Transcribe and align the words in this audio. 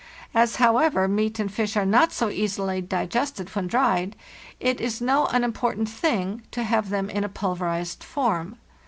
As, 0.33 0.55
however, 0.55 1.07
meat 1.07 1.37
and 1.37 1.53
fish 1.53 1.77
are 1.77 1.85
not 1.85 2.11
so 2.11 2.29
easily 2.31 2.81
digested 2.81 3.53
when 3.53 3.67
dried, 3.67 4.15
it 4.59 4.81
is 4.81 4.99
no 4.99 5.27
unimportant 5.27 5.89
thing 5.89 6.41
to 6.49 6.63
have 6.63 6.89
them 6.89 7.07
in 7.07 7.23
a 7.23 7.29
pulverized 7.29 8.03
form. 8.03 8.57